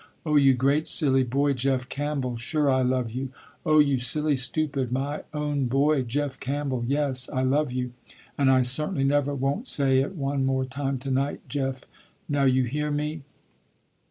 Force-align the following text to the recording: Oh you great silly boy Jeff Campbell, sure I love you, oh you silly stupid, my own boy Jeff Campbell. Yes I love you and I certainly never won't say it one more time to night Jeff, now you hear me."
Oh 0.25 0.35
you 0.35 0.55
great 0.55 0.87
silly 0.87 1.21
boy 1.23 1.53
Jeff 1.53 1.87
Campbell, 1.87 2.35
sure 2.35 2.71
I 2.71 2.81
love 2.81 3.11
you, 3.11 3.29
oh 3.67 3.77
you 3.77 3.99
silly 3.99 4.35
stupid, 4.35 4.91
my 4.91 5.21
own 5.31 5.65
boy 5.67 6.01
Jeff 6.01 6.39
Campbell. 6.39 6.83
Yes 6.87 7.29
I 7.29 7.43
love 7.43 7.71
you 7.71 7.93
and 8.35 8.49
I 8.49 8.63
certainly 8.63 9.03
never 9.03 9.35
won't 9.35 9.67
say 9.67 9.99
it 9.99 10.15
one 10.15 10.43
more 10.43 10.65
time 10.65 10.97
to 10.97 11.11
night 11.11 11.41
Jeff, 11.47 11.81
now 12.27 12.45
you 12.45 12.63
hear 12.63 12.89
me." 12.89 13.21